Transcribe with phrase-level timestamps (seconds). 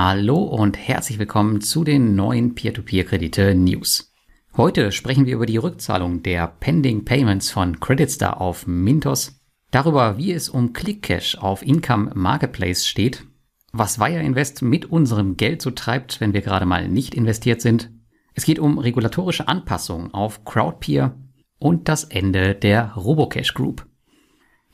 [0.00, 4.12] Hallo und herzlich willkommen zu den neuen Peer-to-Peer-Kredite News.
[4.56, 9.40] Heute sprechen wir über die Rückzahlung der Pending Payments von Creditstar auf Mintos,
[9.72, 13.24] darüber, wie es um ClickCash auf Income Marketplace steht,
[13.72, 17.90] was Wire Invest mit unserem Geld so treibt, wenn wir gerade mal nicht investiert sind.
[18.34, 21.16] Es geht um regulatorische Anpassungen auf Crowdpeer
[21.58, 23.84] und das Ende der Robocash Group.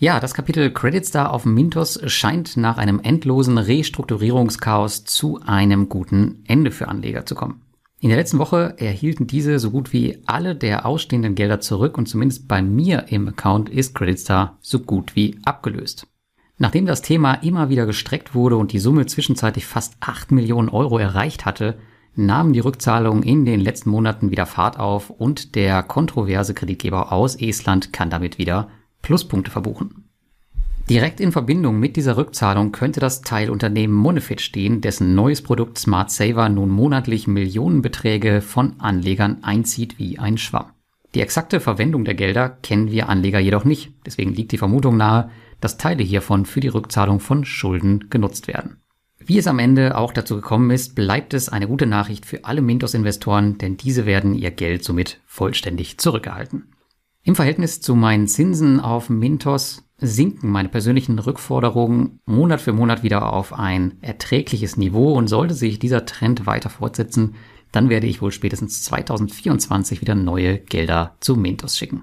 [0.04, 6.44] Ja, das Kapitel Credit Star auf Mintos scheint nach einem endlosen Restrukturierungschaos zu einem guten
[6.46, 7.62] Ende für Anleger zu kommen.
[8.00, 12.06] In der letzten Woche erhielten diese so gut wie alle der ausstehenden Gelder zurück und
[12.06, 16.06] zumindest bei mir im Account ist Credit Star so gut wie abgelöst.
[16.58, 20.98] Nachdem das Thema immer wieder gestreckt wurde und die Summe zwischenzeitlich fast 8 Millionen Euro
[20.98, 21.78] erreicht hatte,
[22.14, 27.36] nahmen die Rückzahlungen in den letzten Monaten wieder Fahrt auf und der kontroverse Kreditgeber aus
[27.36, 28.68] Estland kann damit wieder
[29.04, 30.08] Pluspunkte verbuchen.
[30.88, 36.10] Direkt in Verbindung mit dieser Rückzahlung könnte das Teilunternehmen Monefit stehen, dessen neues Produkt Smart
[36.10, 40.72] Saver nun monatlich Millionenbeträge von Anlegern einzieht wie ein Schwamm.
[41.14, 45.30] Die exakte Verwendung der Gelder kennen wir Anleger jedoch nicht, deswegen liegt die Vermutung nahe,
[45.60, 48.78] dass Teile hiervon für die Rückzahlung von Schulden genutzt werden.
[49.18, 52.62] Wie es am Ende auch dazu gekommen ist, bleibt es eine gute Nachricht für alle
[52.62, 56.73] Mintos-Investoren, denn diese werden ihr Geld somit vollständig zurückerhalten.
[57.26, 63.32] Im Verhältnis zu meinen Zinsen auf Mintos sinken meine persönlichen Rückforderungen Monat für Monat wieder
[63.32, 67.36] auf ein erträgliches Niveau und sollte sich dieser Trend weiter fortsetzen,
[67.72, 72.02] dann werde ich wohl spätestens 2024 wieder neue Gelder zu Mintos schicken.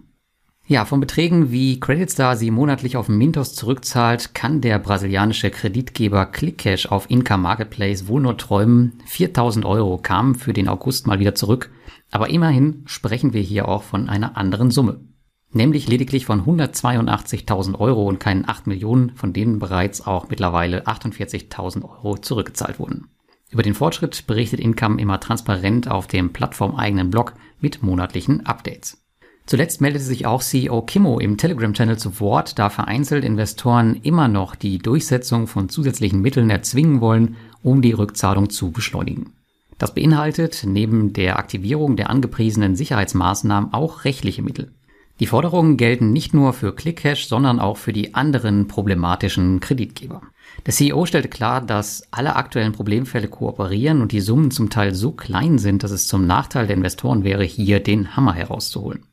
[0.66, 6.88] Ja, von Beträgen wie Creditstar sie monatlich auf Mintos zurückzahlt, kann der brasilianische Kreditgeber ClickCash
[6.88, 8.94] auf Income Marketplace wohl nur träumen.
[9.06, 11.70] 4000 Euro kamen für den August mal wieder zurück,
[12.10, 15.11] aber immerhin sprechen wir hier auch von einer anderen Summe
[15.54, 21.84] nämlich lediglich von 182.000 Euro und keinen 8 Millionen, von denen bereits auch mittlerweile 48.000
[21.84, 23.08] Euro zurückgezahlt wurden.
[23.50, 28.98] Über den Fortschritt berichtet Income immer transparent auf dem plattformeigenen Blog mit monatlichen Updates.
[29.46, 34.56] Zuletzt meldete sich auch CEO Kimmo im Telegram-Channel zu Wort, da vereinzelt Investoren immer noch
[34.56, 39.34] die Durchsetzung von zusätzlichen Mitteln erzwingen wollen, um die Rückzahlung zu beschleunigen.
[39.78, 44.72] Das beinhaltet neben der Aktivierung der angepriesenen Sicherheitsmaßnahmen auch rechtliche Mittel.
[45.22, 50.24] Die Forderungen gelten nicht nur für ClickCash, sondern auch für die anderen problematischen Kreditgeber.
[50.66, 55.12] Der CEO stellte klar, dass alle aktuellen Problemfälle kooperieren und die Summen zum Teil so
[55.12, 59.06] klein sind, dass es zum Nachteil der Investoren wäre, hier den Hammer herauszuholen.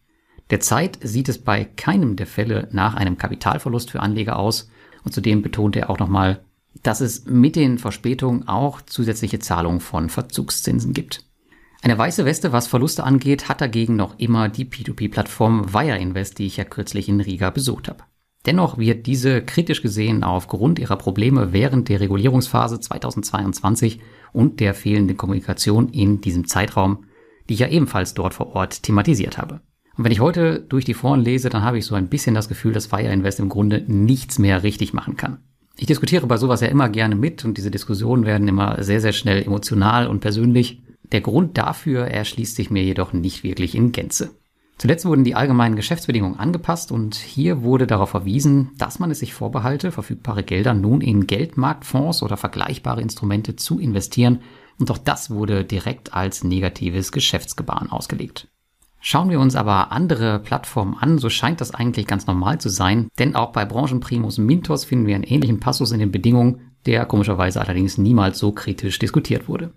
[0.49, 4.71] Derzeit sieht es bei keinem der Fälle nach einem Kapitalverlust für Anleger aus
[5.05, 6.41] und zudem betonte er auch nochmal,
[6.83, 11.28] dass es mit den Verspätungen auch zusätzliche Zahlungen von Verzugszinsen gibt.
[11.83, 16.47] Eine weiße Weste, was Verluste angeht, hat dagegen noch immer die P2P-Plattform Wire Invest, die
[16.47, 18.05] ich ja kürzlich in Riga besucht habe.
[18.47, 24.01] Dennoch wird diese kritisch gesehen aufgrund ihrer Probleme während der Regulierungsphase 2022
[24.33, 27.05] und der fehlenden Kommunikation in diesem Zeitraum,
[27.49, 29.61] die ich ja ebenfalls dort vor Ort thematisiert habe.
[29.97, 32.49] Und wenn ich heute durch die Foren lese, dann habe ich so ein bisschen das
[32.49, 35.39] Gefühl, dass Wire Invest im Grunde nichts mehr richtig machen kann.
[35.77, 39.13] Ich diskutiere bei sowas ja immer gerne mit und diese Diskussionen werden immer sehr, sehr
[39.13, 40.83] schnell emotional und persönlich.
[41.13, 44.31] Der Grund dafür erschließt sich mir jedoch nicht wirklich in Gänze.
[44.79, 49.35] Zuletzt wurden die allgemeinen Geschäftsbedingungen angepasst und hier wurde darauf verwiesen, dass man es sich
[49.35, 54.41] vorbehalte, verfügbare Gelder nun in Geldmarktfonds oder vergleichbare Instrumente zu investieren
[54.79, 58.47] und auch das wurde direkt als negatives Geschäftsgebaren ausgelegt.
[59.01, 63.09] Schauen wir uns aber andere Plattformen an, so scheint das eigentlich ganz normal zu sein,
[63.19, 67.61] denn auch bei Branchenprimus Mintos finden wir einen ähnlichen Passus in den Bedingungen, der komischerweise
[67.61, 69.73] allerdings niemals so kritisch diskutiert wurde.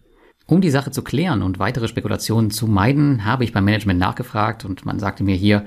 [0.52, 4.66] Um die Sache zu klären und weitere Spekulationen zu meiden, habe ich beim Management nachgefragt
[4.66, 5.64] und man sagte mir hier,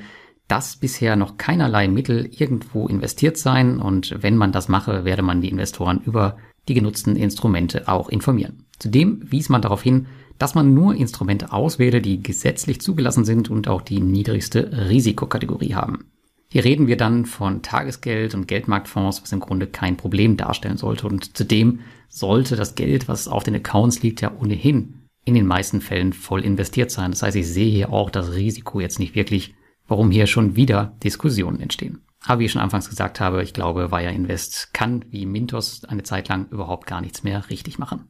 [0.47, 5.41] dass bisher noch keinerlei Mittel irgendwo investiert seien und wenn man das mache, werde man
[5.41, 6.37] die Investoren über
[6.69, 8.67] die genutzten Instrumente auch informieren.
[8.78, 10.06] Zudem wies man darauf hin,
[10.37, 16.11] dass man nur Instrumente auswähle, die gesetzlich zugelassen sind und auch die niedrigste Risikokategorie haben.
[16.54, 21.09] Hier reden wir dann von Tagesgeld und Geldmarktfonds, was im Grunde kein Problem darstellen sollte.
[21.09, 25.81] Und zudem sollte das Geld, was auf den Accounts liegt, ja ohnehin in den meisten
[25.81, 27.11] Fällen voll investiert sein.
[27.11, 29.56] Das heißt, ich sehe hier auch das Risiko jetzt nicht wirklich,
[29.88, 32.02] warum hier schon wieder Diskussionen entstehen.
[32.25, 36.05] Aber wie ich schon anfangs gesagt habe, ich glaube, Wire Invest kann wie Mintos eine
[36.05, 38.05] Zeit lang überhaupt gar nichts mehr richtig machen.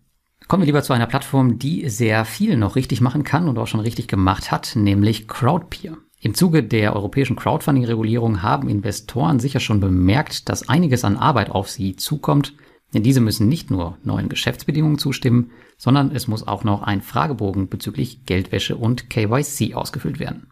[0.49, 3.69] Kommen wir lieber zu einer Plattform, die sehr viel noch richtig machen kann und auch
[3.69, 5.97] schon richtig gemacht hat, nämlich Crowdpeer.
[6.25, 11.69] Im Zuge der europäischen Crowdfunding-Regulierung haben Investoren sicher schon bemerkt, dass einiges an Arbeit auf
[11.69, 12.55] sie zukommt,
[12.95, 17.69] denn diese müssen nicht nur neuen Geschäftsbedingungen zustimmen, sondern es muss auch noch ein Fragebogen
[17.69, 20.47] bezüglich Geldwäsche und KYC ausgefüllt werden.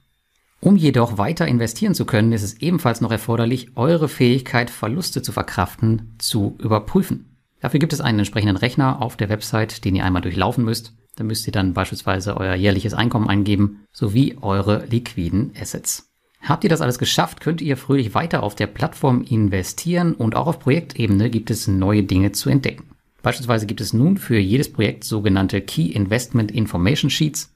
[0.61, 5.33] Um jedoch weiter investieren zu können, ist es ebenfalls noch erforderlich, eure Fähigkeit, Verluste zu
[5.33, 7.39] verkraften, zu überprüfen.
[7.61, 10.93] Dafür gibt es einen entsprechenden Rechner auf der Website, den ihr einmal durchlaufen müsst.
[11.17, 16.11] Da müsst ihr dann beispielsweise euer jährliches Einkommen eingeben, sowie eure liquiden Assets.
[16.41, 20.49] Habt ihr das alles geschafft, könnt ihr fröhlich weiter auf der Plattform investieren und auch
[20.49, 22.91] auf Projektebene gibt es neue Dinge zu entdecken.
[23.23, 27.55] Beispielsweise gibt es nun für jedes Projekt sogenannte Key Investment Information Sheets.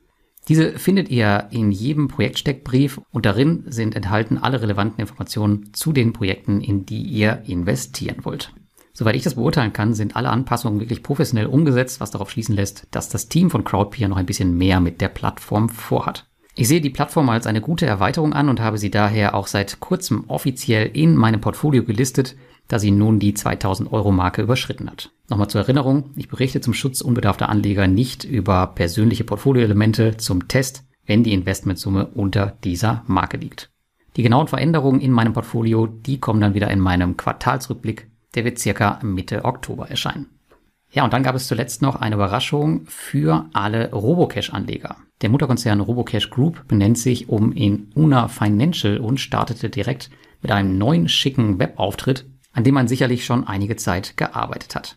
[0.49, 6.13] Diese findet ihr in jedem Projektsteckbrief und darin sind enthalten alle relevanten Informationen zu den
[6.13, 8.53] Projekten, in die ihr investieren wollt.
[8.99, 12.87] Soweit ich das beurteilen kann, sind alle Anpassungen wirklich professionell umgesetzt, was darauf schließen lässt,
[12.93, 16.27] dass das Team von Crowdpeer noch ein bisschen mehr mit der Plattform vorhat.
[16.55, 19.81] Ich sehe die Plattform als eine gute Erweiterung an und habe sie daher auch seit
[19.81, 22.37] kurzem offiziell in meinem Portfolio gelistet,
[22.69, 25.11] da sie nun die 2000 Euro Marke überschritten hat.
[25.29, 30.85] Nochmal zur Erinnerung, ich berichte zum Schutz unbedarfter Anleger nicht über persönliche Portfolioelemente zum Test,
[31.05, 33.69] wenn die Investmentsumme unter dieser Marke liegt.
[34.17, 38.61] Die genauen Veränderungen in meinem Portfolio, die kommen dann wieder in meinem Quartalsrückblick, der wird
[38.61, 40.27] circa Mitte Oktober erscheinen.
[40.93, 44.97] Ja, und dann gab es zuletzt noch eine Überraschung für alle Robocash-Anleger.
[45.21, 50.11] Der Mutterkonzern Robocash Group benennt sich um in Una Financial und startete direkt
[50.43, 54.97] mit einem neuen schicken Webauftritt, an dem man sicherlich schon einige Zeit gearbeitet hat.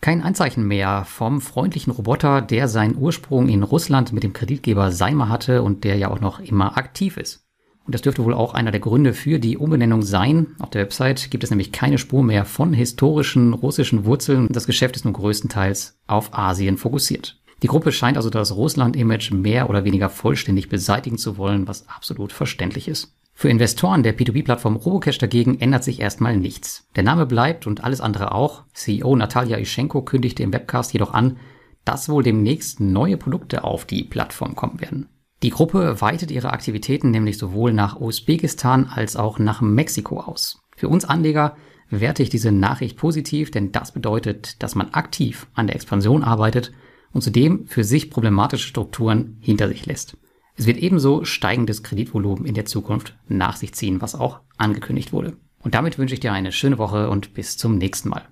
[0.00, 5.28] Kein Anzeichen mehr vom freundlichen Roboter, der seinen Ursprung in Russland mit dem Kreditgeber Seimer
[5.28, 7.44] hatte und der ja auch noch immer aktiv ist.
[7.90, 10.54] Und das dürfte wohl auch einer der Gründe für die Umbenennung sein.
[10.60, 14.46] Auf der Website gibt es nämlich keine Spur mehr von historischen russischen Wurzeln.
[14.48, 17.40] Das Geschäft ist nun größtenteils auf Asien fokussiert.
[17.64, 22.32] Die Gruppe scheint also das Russland-Image mehr oder weniger vollständig beseitigen zu wollen, was absolut
[22.32, 23.12] verständlich ist.
[23.34, 26.86] Für Investoren der P2P-Plattform Robocash dagegen ändert sich erstmal nichts.
[26.94, 28.62] Der Name bleibt und alles andere auch.
[28.72, 31.38] CEO Natalia Ischenko kündigte im Webcast jedoch an,
[31.84, 35.08] dass wohl demnächst neue Produkte auf die Plattform kommen werden.
[35.42, 40.60] Die Gruppe weitet ihre Aktivitäten nämlich sowohl nach Usbekistan als auch nach Mexiko aus.
[40.76, 41.56] Für uns Anleger
[41.88, 46.72] werte ich diese Nachricht positiv, denn das bedeutet, dass man aktiv an der Expansion arbeitet
[47.12, 50.16] und zudem für sich problematische Strukturen hinter sich lässt.
[50.56, 55.38] Es wird ebenso steigendes Kreditvolumen in der Zukunft nach sich ziehen, was auch angekündigt wurde.
[55.62, 58.28] Und damit wünsche ich dir eine schöne Woche und bis zum nächsten Mal.